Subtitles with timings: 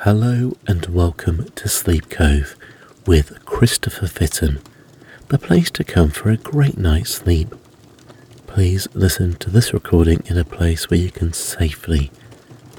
[0.00, 2.54] Hello and welcome to Sleep Cove
[3.06, 4.60] with Christopher Fitton,
[5.28, 7.48] the place to come for a great night's sleep.
[8.46, 12.12] Please listen to this recording in a place where you can safely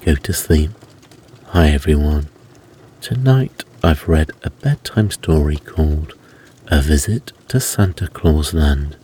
[0.05, 0.69] go to sleep.
[1.47, 2.28] Hi everyone.
[3.01, 6.13] Tonight I've read a bedtime story called
[6.68, 8.96] A Visit to Santa Claus Land.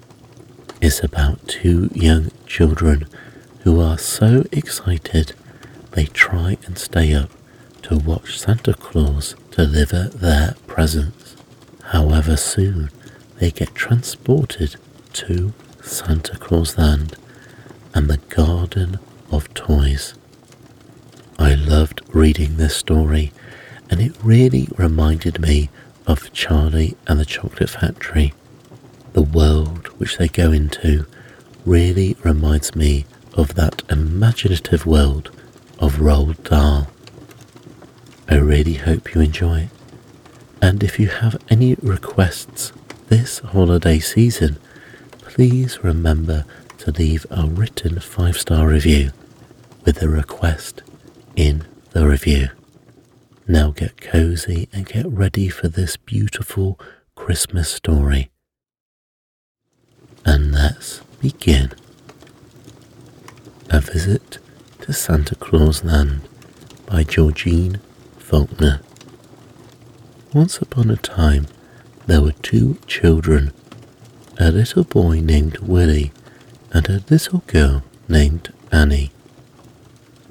[0.79, 3.07] It's about two young children
[3.61, 5.33] who are so excited
[5.93, 7.31] they try and stay up
[7.83, 11.35] to watch Santa Claus deliver their presents.
[11.91, 12.89] However, soon
[13.39, 14.77] they get transported
[15.13, 17.15] to Santa Claus Land
[17.93, 18.99] and the Garden
[19.31, 20.13] of Toys.
[21.37, 23.31] I loved reading this story,
[23.89, 25.69] and it really reminded me
[26.07, 28.33] of Charlie and the Chocolate Factory.
[29.13, 31.05] The world which they go into
[31.65, 35.31] really reminds me of that imaginative world
[35.79, 36.87] of Roald Dahl.
[38.29, 39.69] I really hope you enjoy it.
[40.61, 42.71] And if you have any requests
[43.09, 44.57] this holiday season,
[45.19, 46.45] please remember
[46.79, 49.11] to leave a written five star review
[49.85, 50.81] with a request
[51.35, 52.49] in the review.
[53.47, 56.79] Now get cozy and get ready for this beautiful
[57.15, 58.31] Christmas story.
[60.25, 61.73] And let's begin.
[63.69, 64.37] A Visit
[64.81, 66.21] to Santa Claus Land
[66.85, 67.79] by Georgene
[68.23, 68.79] Faulkner.
[70.33, 71.45] Once upon a time,
[72.07, 73.51] there were two children
[74.39, 76.11] a little boy named Willie
[76.71, 79.11] and a little girl named Annie.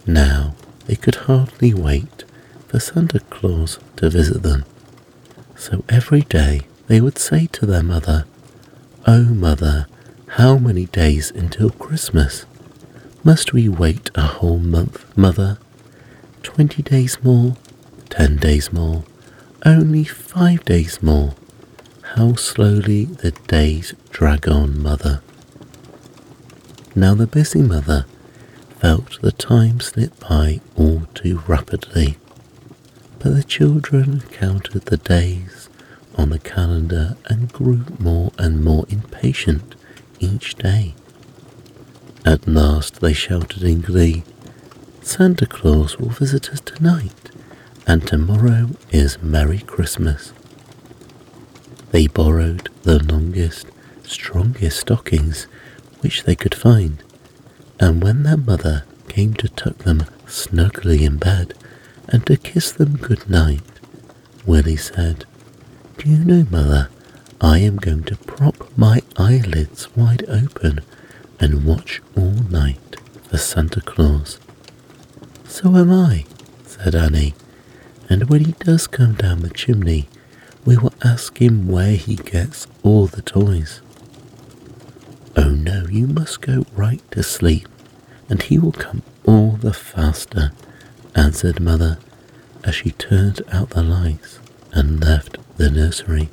[0.07, 0.55] Now
[0.87, 2.25] they could hardly wait
[2.67, 4.65] for Santa Claus to visit them,
[5.55, 8.25] so every day they would say to their mother,
[9.07, 9.87] Oh, mother,
[10.39, 12.47] how many days until Christmas?
[13.23, 15.59] Must we wait a whole month, mother?
[16.43, 17.57] Twenty days more?
[18.13, 19.05] Ten days more?
[19.65, 21.35] Only five days more?
[22.15, 25.23] How slowly the days drag on, mother.
[26.95, 28.05] Now the busy mother
[28.81, 32.19] felt the time slip by all too rapidly,
[33.19, 35.71] but the children counted the days
[36.15, 39.75] on the calendar and grew more and more impatient
[40.21, 40.95] each day.
[42.27, 44.23] At last they shouted in glee,
[45.01, 47.31] Santa Claus will visit us tonight,
[47.87, 50.33] and tomorrow is Merry Christmas.
[51.91, 53.67] They borrowed the longest,
[54.03, 55.45] strongest stockings
[56.01, 57.03] which they could find,
[57.81, 61.55] and when their mother came to tuck them snugly in bed
[62.09, 63.63] and to kiss them good night,
[64.47, 65.25] Willie said,
[65.99, 66.89] Do you know, mother,
[67.41, 70.81] I am going to prop my eyelids wide open
[71.41, 72.97] and watch all night
[73.29, 74.39] for Santa Claus.
[75.47, 76.25] So am I,
[76.65, 77.35] said Annie,
[78.13, 80.07] and when he does come down the chimney,
[80.67, 83.81] we will ask him where he gets all the toys.
[85.35, 87.67] Oh no, you must go right to sleep,
[88.29, 90.53] and he will come all the faster,
[91.15, 91.97] answered Mother
[92.63, 94.41] as she turned out the lights
[94.73, 96.29] and left the nursery.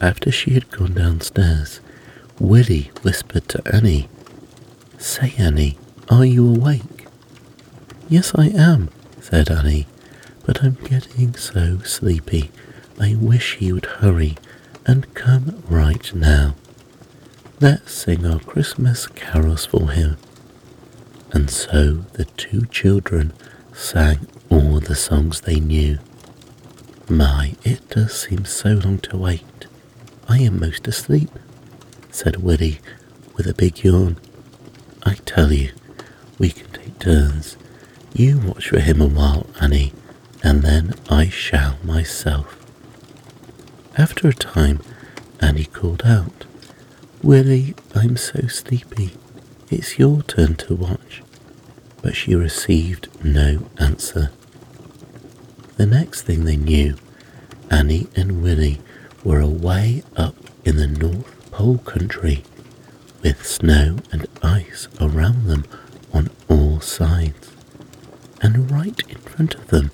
[0.00, 1.80] After she had gone downstairs,
[2.38, 4.08] Willie whispered to Annie,
[4.98, 5.78] Say, Annie,
[6.08, 7.08] are you awake?
[8.08, 8.88] Yes, I am,
[9.20, 9.88] said Annie,
[10.50, 12.50] but I'm getting so sleepy
[12.98, 14.36] I wish he would hurry
[14.84, 16.56] and come right now.
[17.60, 20.16] Let's sing our Christmas carols for him.
[21.30, 23.32] And so the two children
[23.72, 26.00] sang all the songs they knew.
[27.08, 29.66] My, it does seem so long to wait.
[30.28, 31.30] I am most asleep,
[32.10, 32.80] said Willie
[33.36, 34.16] with a big yawn.
[35.04, 35.70] I tell you,
[36.40, 37.56] we can take turns.
[38.12, 39.92] You watch for him a while, Annie,
[40.42, 42.56] and then I shall myself.
[43.96, 44.80] After a time,
[45.40, 46.44] Annie called out,
[47.22, 49.12] Willie, I'm so sleepy.
[49.70, 51.22] It's your turn to watch.
[52.02, 54.30] But she received no answer.
[55.76, 56.96] The next thing they knew,
[57.70, 58.80] Annie and Willie
[59.22, 62.42] were away up in the North Pole country,
[63.22, 65.64] with snow and ice around them
[66.12, 67.50] on all sides.
[68.42, 69.90] And right in front of them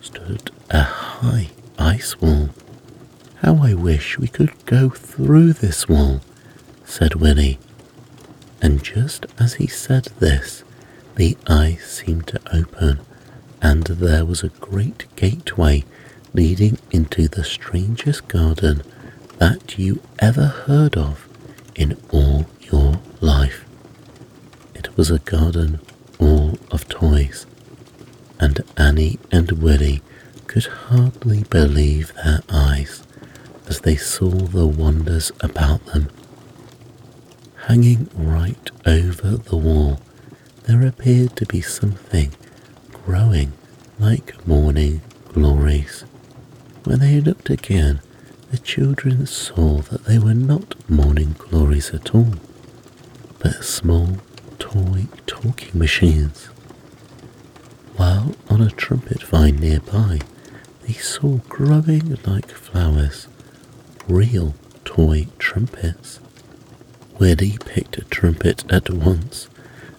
[0.00, 1.48] stood a high
[1.78, 2.50] ice wall.
[3.36, 6.20] How I wish we could go through this wall,
[6.84, 7.58] said Willie.
[8.60, 10.62] And just as he said this,
[11.16, 13.00] the ice seemed to open,
[13.62, 15.84] and there was a great gateway
[16.32, 18.82] leading into the strangest garden
[19.38, 21.26] that you ever heard of
[21.74, 23.64] in all your life.
[24.74, 25.80] It was a garden
[26.18, 27.46] all of toys.
[28.40, 30.02] And Annie and Willie
[30.46, 33.02] could hardly believe their eyes
[33.68, 36.08] as they saw the wonders about them.
[37.66, 40.00] Hanging right over the wall,
[40.64, 42.32] there appeared to be something
[43.04, 43.52] growing
[43.98, 45.02] like morning
[45.32, 46.04] glories.
[46.84, 48.00] When they looked again,
[48.50, 52.34] the children saw that they were not morning glories at all,
[53.38, 54.16] but small
[54.58, 56.48] toy talking machines.
[58.60, 60.20] On a trumpet vine nearby,
[60.86, 63.26] they saw growing like flowers
[64.06, 64.54] real
[64.84, 66.20] toy trumpets.
[67.18, 69.48] Willie picked a trumpet at once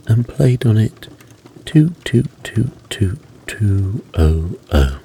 [0.06, 1.08] and played on it
[1.66, 5.00] toot toot toot toot toot oh oh.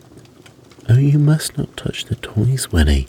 [0.90, 3.08] Oh, you must not touch the toys, Willie,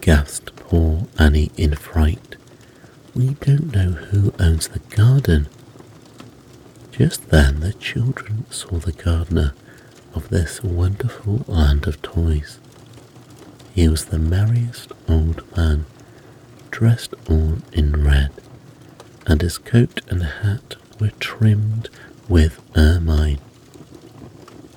[0.00, 2.34] gasped poor Annie in fright.
[3.14, 5.46] We don't know who owns the garden.
[6.90, 9.54] Just then the children saw the gardener
[10.14, 12.58] of this wonderful land of toys.
[13.74, 15.86] He was the merriest old man,
[16.70, 18.30] dressed all in red,
[19.26, 21.88] and his coat and hat were trimmed
[22.28, 23.38] with ermine.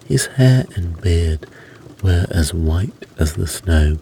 [0.05, 1.47] His hair and beard
[2.03, 3.97] were as white as the snow,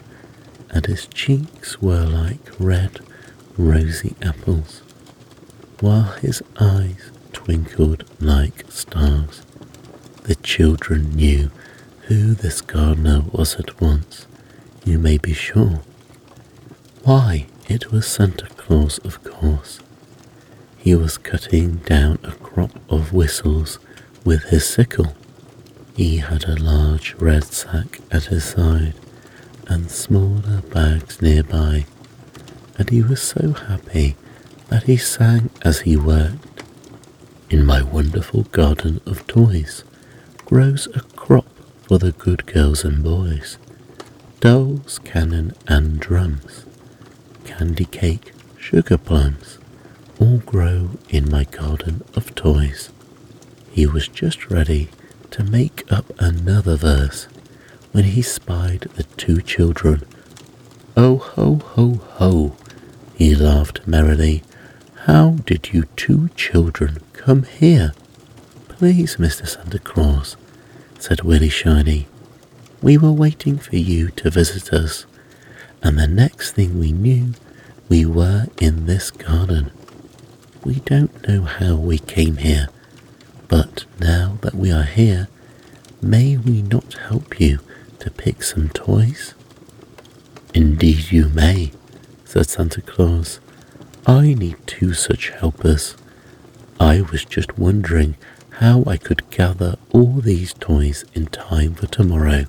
[0.72, 3.00] and his cheeks were like red,
[3.58, 4.81] rosy apples,
[5.80, 9.42] while his eyes twinkled like stars.
[10.30, 11.50] The children knew
[12.02, 14.28] who this gardener was at once,
[14.86, 15.81] you may be sure.
[17.02, 19.80] Why, it was Santa Claus, of course.
[20.78, 23.80] He was cutting down a crop of whistles
[24.24, 25.16] with his sickle.
[25.96, 28.94] He had a large red sack at his side
[29.66, 31.88] and smaller bags nearby,
[32.78, 34.16] and he was so happy
[34.68, 36.62] that he sang as he worked.
[37.50, 39.84] In my wonderful garden of toys
[40.50, 41.46] grows a crop
[41.84, 43.60] for the good girls and boys
[44.40, 46.66] dolls, cannon, and drums,
[47.46, 49.60] candy cake, sugar plums,
[50.19, 52.90] all grow in my garden of toys.
[53.72, 54.90] He was just ready
[55.30, 57.25] to make up another verse
[57.92, 60.02] when he spied the two children.
[60.98, 62.56] Oh, ho, ho, ho,
[63.13, 64.42] he laughed merrily.
[65.06, 67.92] How did you two children come here?
[68.80, 69.46] Please, Mr.
[69.46, 70.38] Santa Claus,
[71.00, 72.08] said Willie Shiny.
[72.81, 75.06] We were waiting for you to visit us,
[75.84, 77.34] and the next thing we knew,
[77.90, 79.72] we were in this garden.
[80.64, 82.70] We don't know how we came here,
[83.50, 85.28] but now that we are here,
[86.02, 87.60] may we not help you
[88.00, 89.34] to pick some toys?
[90.54, 91.74] Indeed, you may,
[92.24, 93.42] said Santa Claus.
[94.08, 95.98] I need two such helpers.
[96.80, 98.16] I was just wondering
[98.59, 102.44] how I could gather all these toys in time for tomorrow.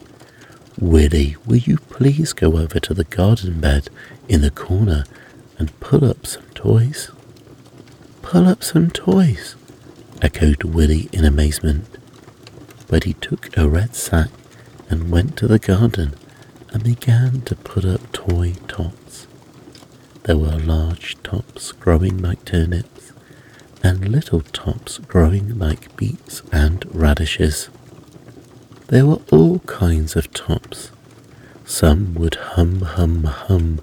[0.76, 3.88] Willie, will you please go over to the garden bed
[4.28, 5.04] in the corner
[5.56, 7.12] and pull up some toys?
[8.22, 9.54] Pull up some toys,
[10.20, 11.86] echoed Willie in amazement.
[12.88, 14.30] But he took a red sack
[14.88, 16.14] and went to the garden
[16.72, 19.28] and began to put up toy tots.
[20.24, 22.99] There were large tops growing like turnips
[23.82, 27.68] and little tops growing like beets and radishes.
[28.88, 30.90] There were all kinds of tops.
[31.64, 33.80] Some would hum, hum, hum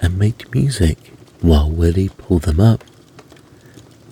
[0.00, 2.84] and make music while Willie pulled them up.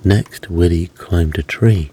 [0.05, 1.91] Next, Willie climbed a tree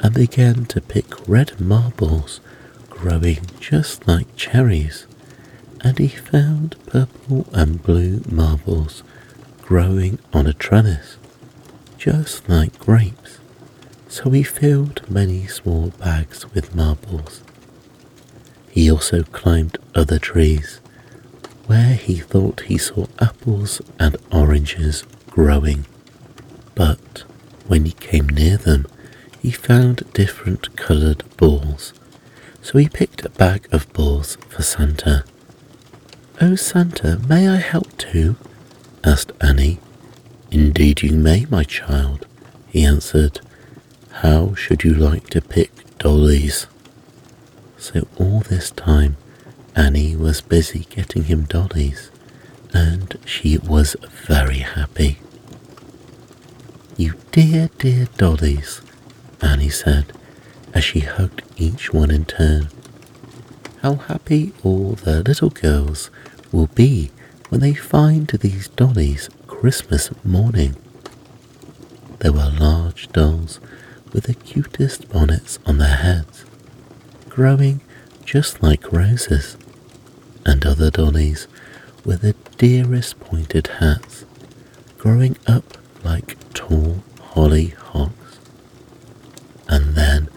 [0.00, 2.40] and began to pick red marbles
[2.88, 5.06] growing just like cherries,
[5.80, 9.02] and he found purple and blue marbles
[9.62, 11.16] growing on a trellis
[11.98, 13.38] just like grapes,
[14.08, 17.42] so he filled many small bags with marbles.
[18.70, 20.80] He also climbed other trees,
[21.66, 25.84] where he thought he saw apples and oranges growing.
[26.74, 27.24] But
[27.66, 28.86] when he came near them,
[29.42, 31.92] he found different coloured balls,
[32.62, 35.24] so he picked a bag of balls for Santa.
[36.40, 38.36] Oh, Santa, may I help too?
[39.04, 39.80] asked Annie,
[40.50, 42.26] Indeed you may, my child,
[42.68, 43.40] he answered.
[44.22, 46.66] How should you like to pick dollies?
[47.76, 49.16] So all this time
[49.76, 52.10] Annie was busy getting him dollies,
[52.72, 53.94] and she was
[54.26, 55.18] very happy.
[56.96, 58.80] You dear, dear dollies,
[59.40, 60.12] Annie said
[60.74, 62.68] as she hugged each one in turn.
[63.82, 66.10] How happy all the little girls
[66.50, 67.10] will be
[67.48, 70.76] when they find these dollies Christmas morning.
[72.20, 73.58] There were large dolls
[74.12, 76.44] with the cutest bonnets on their heads,
[77.28, 77.80] growing
[78.24, 79.56] just like roses,
[80.46, 81.48] and other dollies
[82.04, 84.24] with the dearest pointed hats
[84.96, 87.02] growing up like tall
[87.34, 88.38] hollyhocks.
[89.68, 90.28] And then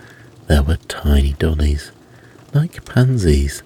[0.48, 1.92] there were tiny dollies
[2.56, 3.62] like pansies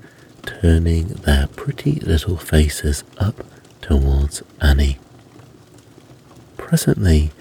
[0.45, 3.45] turning their pretty little faces up
[3.81, 4.99] towards Annie.
[6.65, 7.31] Presently,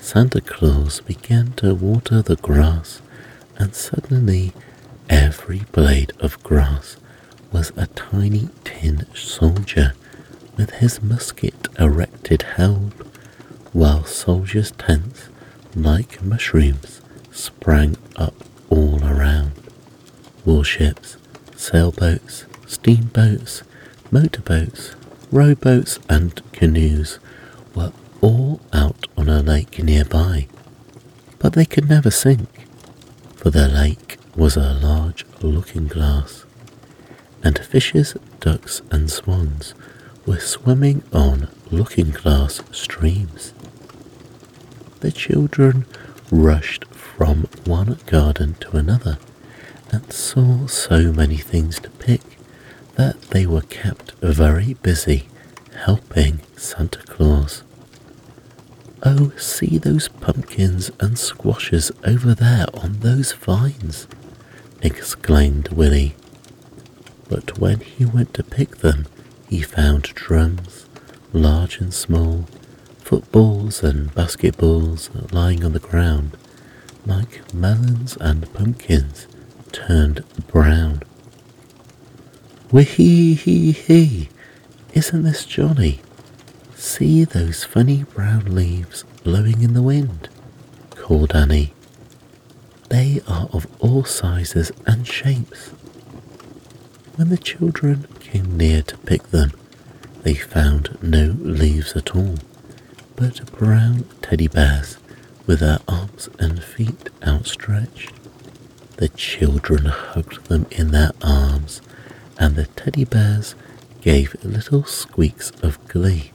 [0.00, 3.02] Santa Claus began to water the grass,
[3.58, 4.54] and suddenly
[5.06, 6.96] every blade of grass
[7.52, 9.92] was a tiny tin soldier
[10.56, 12.94] with his musket erected held,
[13.74, 15.28] while soldiers' tents,
[15.76, 18.34] like mushrooms, sprang up
[18.70, 19.52] all around.
[20.46, 21.18] Warships,
[21.54, 23.62] sailboats, steamboats,
[24.10, 24.94] motorboats,
[25.30, 27.18] rowboats, and canoes
[28.20, 30.46] all out on a lake nearby,
[31.38, 32.66] but they could never sink,
[33.36, 36.44] for the lake was a large looking glass,
[37.42, 39.74] and fishes, ducks, and swans
[40.26, 43.54] were swimming on looking glass streams.
[45.00, 45.86] The children
[46.30, 49.18] rushed from one garden to another
[49.90, 52.20] and saw so many things to pick
[52.96, 55.28] that they were kept very busy
[55.84, 57.62] helping Santa Claus.
[59.02, 64.06] Oh, see those pumpkins and squashes over there on those vines,
[64.82, 66.14] exclaimed Willie.
[67.28, 69.06] But when he went to pick them,
[69.48, 70.86] he found drums,
[71.32, 72.46] large and small,
[72.98, 76.36] footballs and basketballs lying on the ground,
[77.06, 79.26] like melons and pumpkins
[79.72, 81.02] turned brown.
[82.70, 84.28] Wee hee hee hee!
[84.92, 86.00] Isn't this jolly?
[86.80, 90.30] See those funny brown leaves blowing in the wind,
[90.96, 91.74] called Annie.
[92.88, 95.68] They are of all sizes and shapes.
[97.16, 99.52] When the children came near to pick them,
[100.22, 102.36] they found no leaves at all,
[103.14, 104.96] but brown teddy bears
[105.46, 108.10] with their arms and feet outstretched.
[108.96, 111.82] The children hugged them in their arms,
[112.38, 113.54] and the teddy bears
[114.00, 116.32] gave little squeaks of glee,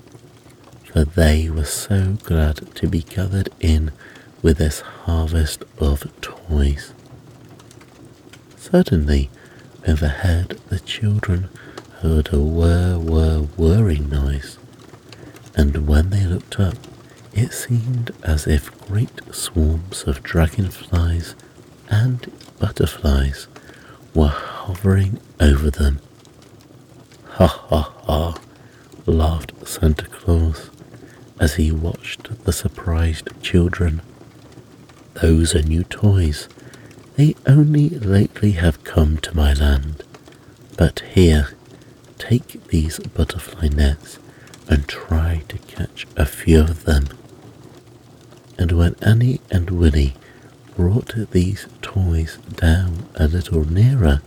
[0.95, 3.91] for they were so glad to be gathered in
[4.41, 6.93] with this harvest of toys.
[8.55, 9.29] Suddenly,
[9.85, 11.49] overhead, the children
[11.99, 14.57] heard a whir whir whirring noise,
[15.53, 16.77] and when they looked up,
[17.33, 21.35] it seemed as if great swarms of dragonflies
[21.89, 23.49] and butterflies
[24.13, 25.99] were hovering over them.
[27.31, 28.39] Ha ha ha,
[29.05, 30.69] laughed Santa Claus
[31.39, 34.01] as he watched the surprised children.
[35.21, 36.47] Those are new toys.
[37.15, 40.03] They only lately have come to my land.
[40.77, 41.49] But here,
[42.17, 44.19] take these butterfly nets
[44.67, 47.07] and try to catch a few of them.
[48.57, 50.15] And when Annie and Willie
[50.75, 54.21] brought these toys down a little nearer,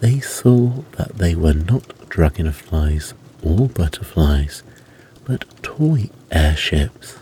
[0.00, 4.62] they saw that they were not dragonflies or butterflies,
[5.24, 7.18] but toy airships.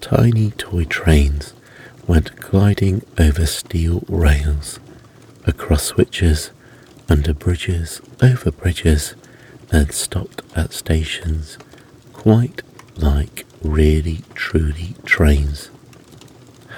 [0.00, 1.54] Tiny toy trains
[2.06, 4.80] went gliding over steel rails,
[5.46, 6.50] across switches,
[7.08, 9.14] under bridges, over bridges,
[9.70, 11.58] and stopped at stations,
[12.12, 12.62] quite
[12.96, 15.70] like really truly trains.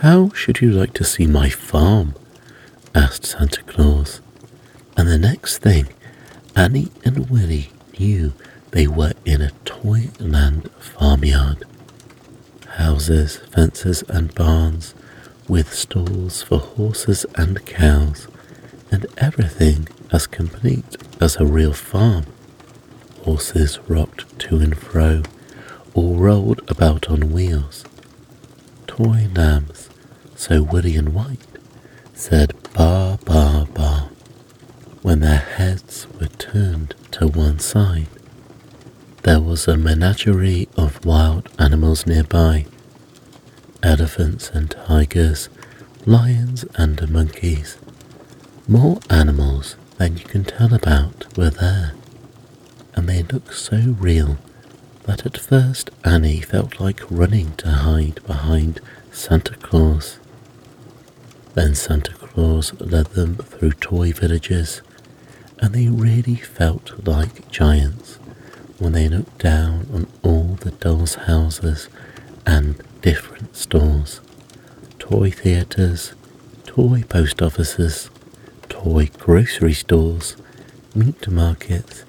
[0.00, 2.14] How should you like to see my farm?
[2.94, 4.20] asked Santa Claus.
[4.96, 5.88] And the next thing,
[6.54, 8.32] Annie and Willie knew
[8.74, 11.62] they were in a Toyland farmyard.
[12.70, 14.96] Houses, fences, and barns,
[15.46, 18.26] with stalls for horses and cows,
[18.90, 22.24] and everything as complete as a real farm.
[23.22, 25.22] Horses rocked to and fro,
[25.94, 27.84] or rolled about on wheels.
[28.88, 29.88] Toy lambs,
[30.34, 31.46] so woolly and white,
[32.12, 34.10] said ba ba ba
[35.02, 38.08] when their heads were turned to one side.
[39.24, 42.66] There was a menagerie of wild animals nearby
[43.82, 45.48] elephants and tigers,
[46.04, 47.78] lions and monkeys.
[48.68, 51.94] More animals than you can tell about were there,
[52.94, 54.36] and they looked so real
[55.04, 58.78] that at first Annie felt like running to hide behind
[59.10, 60.18] Santa Claus.
[61.54, 64.82] Then Santa Claus led them through toy villages,
[65.60, 68.18] and they really felt like giants
[68.78, 71.88] when they looked down on all the dolls' houses
[72.46, 74.20] and different stores,
[74.98, 76.14] toy theatres,
[76.66, 78.10] toy post offices,
[78.68, 80.36] toy grocery stores,
[80.94, 82.04] meat markets,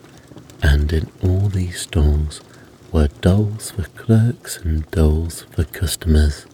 [0.61, 2.41] and in all these stalls
[2.91, 6.45] were dolls for clerks and dolls for customers.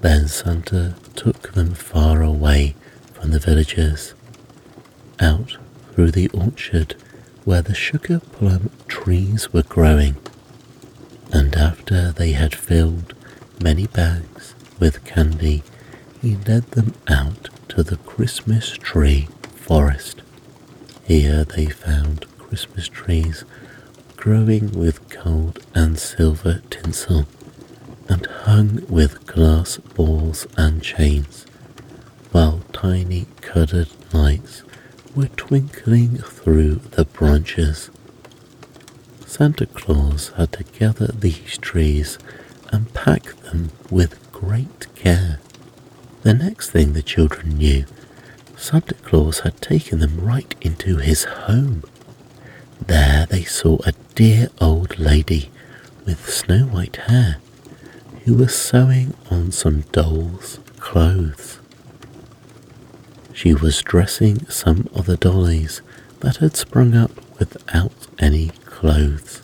[0.00, 2.74] Then Santa took them far away
[3.12, 4.14] from the villagers,
[5.20, 5.56] out
[5.92, 6.96] through the orchard
[7.44, 10.16] where the sugar plum trees were growing,
[11.32, 13.14] and after they had filled
[13.62, 15.62] many bags with candy,
[16.20, 20.22] he led them out to the Christmas tree forest.
[21.04, 23.44] Here they found Christmas trees
[24.16, 27.26] growing with gold and silver tinsel
[28.08, 31.44] and hung with glass balls and chains,
[32.32, 34.62] while tiny coloured lights
[35.14, 37.90] were twinkling through the branches.
[39.26, 42.18] Santa Claus had to gather these trees
[42.72, 45.40] and pack them with great care.
[46.22, 47.84] The next thing the children knew,
[48.56, 51.82] Santa Claus had taken them right into his home.
[52.86, 55.50] There they saw a dear old lady
[56.06, 57.38] with snow white hair
[58.24, 61.58] who was sewing on some doll's clothes.
[63.34, 65.82] She was dressing some of the dollies
[66.20, 69.42] that had sprung up without any clothes.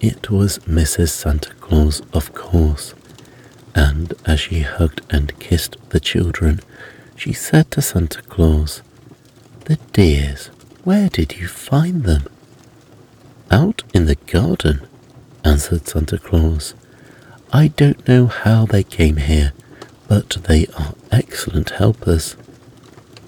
[0.00, 1.10] It was Mrs.
[1.10, 2.94] Santa Claus, of course,
[3.74, 6.60] and as she hugged and kissed the children,
[7.14, 8.82] she said to Santa Claus,
[9.66, 10.46] The dears,
[10.82, 12.24] where did you find them?
[13.50, 14.80] Out in the garden,
[15.44, 16.74] answered Santa Claus.
[17.52, 19.52] I don't know how they came here,
[20.08, 22.36] but they are excellent helpers.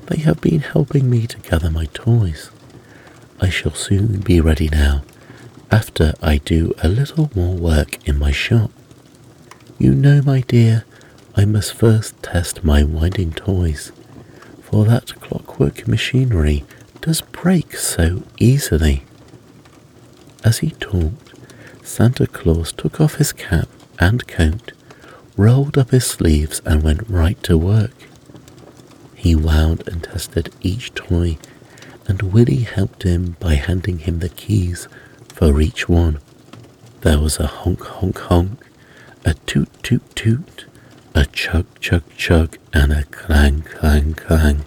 [0.07, 2.51] They have been helping me to gather my toys.
[3.41, 5.03] I shall soon be ready now,
[5.71, 8.71] after I do a little more work in my shop.
[9.79, 10.85] You know, my dear,
[11.37, 13.93] I must first test my winding toys,
[14.63, 16.65] for that clockwork machinery
[17.01, 19.05] does break so easily.
[20.45, 21.35] As he talked,
[21.83, 24.73] Santa Claus took off his cap and coat,
[25.37, 28.06] rolled up his sleeves, and went right to work.
[29.17, 31.39] He wound and tested each toy,
[32.07, 34.87] and Willie helped him by handing him the keys
[35.35, 36.21] for each one.
[37.01, 38.61] There was a honk honk honk,
[39.25, 40.67] a toot toot toot,
[41.15, 44.65] a chug chug chug, and a clang clang clang,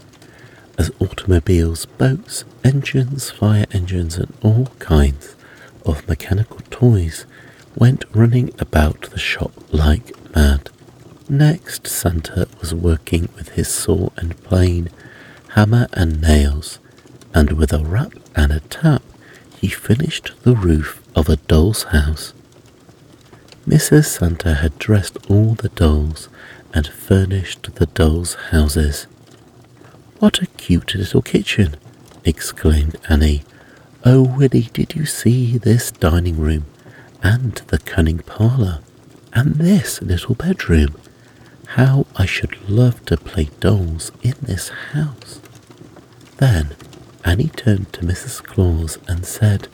[0.78, 5.36] as automobiles, boats, engines, fire engines, and all kinds
[5.86, 7.26] of mechanical toys
[7.76, 10.69] went running about the shop like mad.
[11.32, 14.90] Next, Santa was working with his saw and plane,
[15.50, 16.80] hammer and nails,
[17.36, 19.04] and with a rap and a tap,
[19.56, 22.34] he finished the roof of a doll's house.
[23.68, 24.06] Mrs.
[24.06, 26.30] Santa had dressed all the dolls
[26.74, 29.06] and furnished the dolls' houses.
[30.18, 31.76] What a cute little kitchen!
[32.26, 33.44] exclaimed Annie.
[34.04, 36.66] Oh, Willie, did you see this dining room,
[37.22, 38.80] and the cunning parlour,
[39.32, 40.96] and this little bedroom?
[41.74, 45.40] How I should love to play dolls in this house.
[46.38, 46.76] Then
[47.24, 48.44] Annie turned to Mrs.
[48.44, 49.68] Claus and said,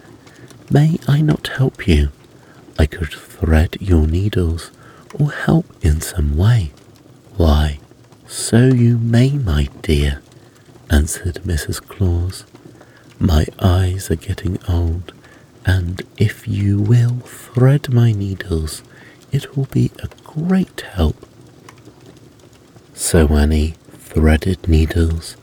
[0.70, 2.10] May I not help you?
[2.78, 4.72] I could thread your needles
[5.14, 6.74] or help in some way.
[7.38, 7.80] Why,
[8.28, 10.22] so you may, my dear,
[10.90, 11.82] answered Mrs.
[11.82, 12.44] Claus.
[13.20, 15.14] My eyes are getting old,
[15.66, 18.84] and if you will thread my needles,
[19.32, 21.16] it will be a great help
[22.96, 25.36] so Annie threaded needles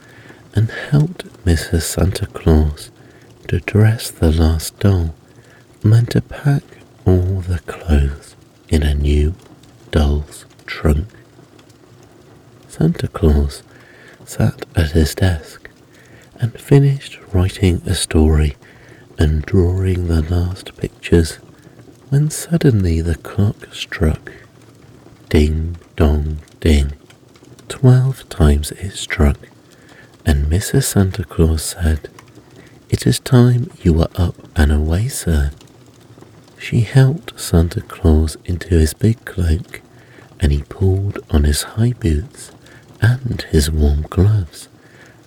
[0.55, 1.83] and helped Mrs.
[1.83, 2.89] Santa Claus
[3.47, 5.13] to dress the last doll
[5.83, 6.63] and to pack
[7.05, 8.35] all the clothes
[8.69, 9.35] in a new
[9.91, 11.07] doll's trunk.
[12.67, 13.61] Santa Claus
[14.25, 15.69] sat at his desk
[16.39, 18.55] and finished writing a story
[19.19, 21.35] and drawing the last pictures
[22.09, 24.31] when suddenly the clock struck.
[25.29, 26.93] Ding dong ding.
[27.67, 29.37] Twelve times it struck,
[30.25, 30.83] and Mrs.
[30.83, 32.09] Santa Claus said,
[32.89, 35.51] It is time you were up and away, sir.
[36.57, 39.81] She helped Santa Claus into his big cloak,
[40.39, 42.51] and he pulled on his high boots
[43.01, 44.69] and his warm gloves,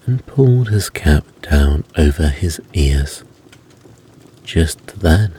[0.07, 3.25] and pulled his cap down over his ears.
[4.45, 5.33] Just then,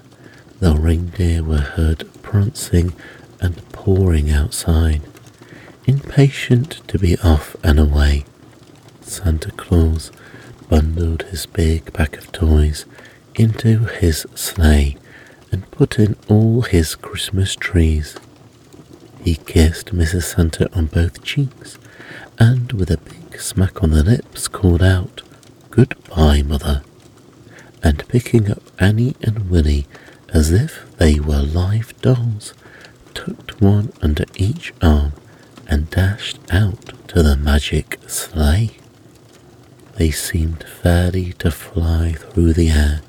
[0.60, 2.94] the reindeer were heard prancing
[3.40, 5.02] and pawing outside
[5.88, 8.26] Impatient to be off and away,
[9.00, 10.12] Santa Claus
[10.68, 12.86] bundled his big pack of toys
[13.36, 14.98] into his sleigh
[15.50, 18.18] and put in all his Christmas trees.
[19.24, 20.24] He kissed Mrs.
[20.24, 21.78] Santa on both cheeks
[22.38, 25.22] and with a big smack on the lips called out,
[25.72, 26.84] Goodbye, Mother,
[27.82, 29.88] and picking up Annie and Willie
[30.34, 32.54] as if they were live dolls,
[33.14, 35.14] tucked one under each arm
[35.68, 38.72] and dashed out to the magic sleigh.
[39.96, 43.02] They seemed fairly to fly through the air,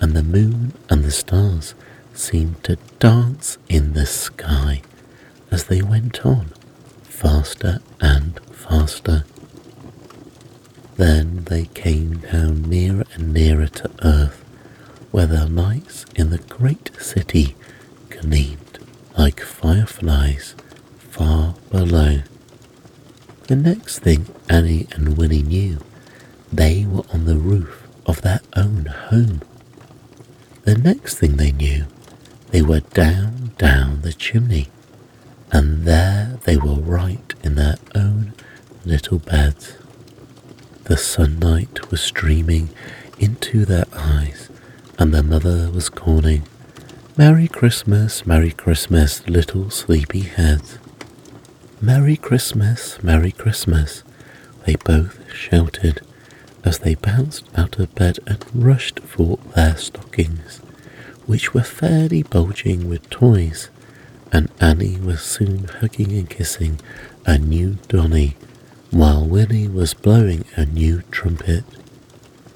[0.00, 1.74] and the moon and the stars
[2.14, 4.82] seemed to dance in the sky
[5.50, 6.52] as they went on,
[7.02, 9.24] faster and faster.
[10.96, 14.44] Then they came down nearer and nearer to earth,
[15.10, 17.54] where the lights in the great city
[18.10, 18.78] gleamed
[19.16, 20.54] like fireflies
[21.22, 22.18] far below.
[23.46, 25.78] The next thing Annie and Willie knew,
[26.52, 29.40] they were on the roof of their own home.
[30.64, 31.84] The next thing they knew,
[32.50, 34.68] they were down, down the chimney,
[35.52, 38.32] and there they were right in their own
[38.84, 39.74] little beds.
[40.84, 42.70] The sunlight was streaming
[43.20, 44.48] into their eyes,
[44.98, 46.42] and their mother was calling,
[47.16, 50.78] Merry Christmas, Merry Christmas, little sleepy heads.
[51.84, 54.04] Merry Christmas, Merry Christmas,
[54.64, 56.00] they both shouted
[56.62, 60.58] as they bounced out of bed and rushed for their stockings,
[61.26, 63.68] which were fairly bulging with toys,
[64.30, 66.78] and Annie was soon hugging and kissing
[67.26, 68.36] a new Donny,
[68.92, 71.64] while Willie was blowing a new trumpet.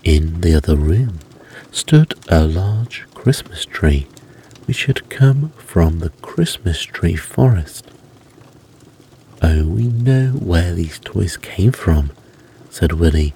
[0.04, 1.18] In the other room
[1.72, 4.06] stood a large Christmas tree,
[4.66, 7.86] which had come from the Christmas tree forest.
[9.48, 12.10] Oh, we know where these toys came from,
[12.68, 13.32] said Willie.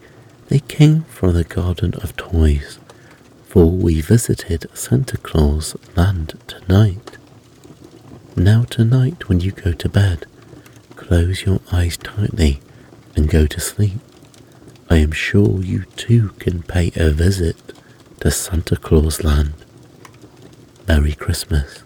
[0.48, 2.80] They came from the Garden of Toys,
[3.46, 7.16] for we visited Santa Claus Land tonight.
[8.34, 10.26] Now, tonight, when you go to bed,
[10.96, 12.60] close your eyes tightly
[13.14, 14.00] and go to sleep.
[14.90, 17.56] I am sure you too can pay a visit
[18.18, 19.54] to Santa Claus Land.
[20.88, 21.84] Merry Christmas.